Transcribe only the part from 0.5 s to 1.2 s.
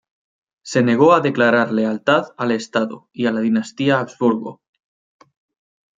Se negó a